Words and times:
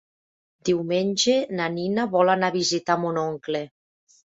Diumenge 0.69 1.35
na 1.59 1.69
Nina 1.75 2.07
vol 2.17 2.33
anar 2.39 2.51
a 2.55 2.59
visitar 2.59 2.99
mon 3.05 3.23
oncle. 3.29 3.65